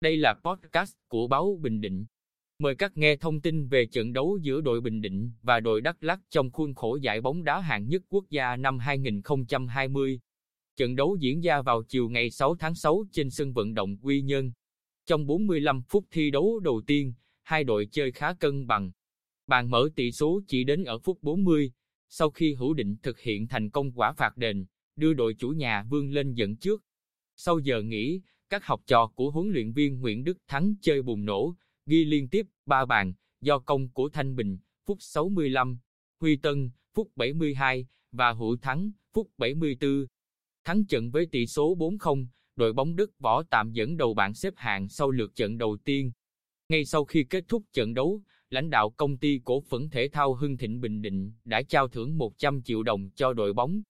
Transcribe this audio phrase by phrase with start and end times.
[0.00, 2.06] Đây là podcast của báo Bình Định.
[2.58, 6.04] Mời các nghe thông tin về trận đấu giữa đội Bình Định và đội Đắk
[6.04, 10.20] Lắk trong khuôn khổ giải bóng đá hạng nhất quốc gia năm 2020.
[10.76, 14.22] Trận đấu diễn ra vào chiều ngày 6 tháng 6 trên sân vận động Quy
[14.22, 14.52] Nhơn.
[15.06, 18.90] Trong 45 phút thi đấu đầu tiên, hai đội chơi khá cân bằng.
[19.46, 21.72] Bàn mở tỷ số chỉ đến ở phút 40,
[22.08, 25.84] sau khi Hữu Định thực hiện thành công quả phạt đền, đưa đội chủ nhà
[25.90, 26.82] vươn lên dẫn trước.
[27.36, 31.24] Sau giờ nghỉ, các học trò của huấn luyện viên Nguyễn Đức Thắng chơi bùng
[31.24, 31.54] nổ,
[31.86, 35.78] ghi liên tiếp 3 bàn, do công của Thanh Bình, phút 65,
[36.20, 40.06] Huy Tân, phút 72, và Hữu Thắng, phút 74.
[40.64, 42.26] Thắng trận với tỷ số 4-0,
[42.56, 46.12] đội bóng Đức võ tạm dẫn đầu bảng xếp hạng sau lượt trận đầu tiên.
[46.68, 50.34] Ngay sau khi kết thúc trận đấu, lãnh đạo công ty cổ phần thể thao
[50.34, 53.82] Hưng Thịnh Bình Định đã trao thưởng 100 triệu đồng cho đội bóng.